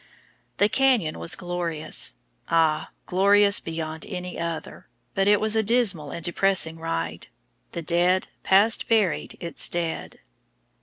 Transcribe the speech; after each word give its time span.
The 0.57 0.67
canyon 0.67 1.19
was 1.19 1.35
glorious, 1.35 2.15
ah! 2.49 2.89
glorious 3.05 3.59
beyond 3.59 4.03
any 4.07 4.39
other, 4.39 4.87
but 5.13 5.27
it 5.27 5.39
was 5.39 5.55
a 5.55 5.61
dismal 5.61 6.09
and 6.09 6.25
depressing 6.25 6.79
ride. 6.79 7.27
The 7.73 7.83
dead 7.83 8.25
past 8.41 8.87
buried 8.87 9.37
its 9.39 9.69
dead. 9.69 10.17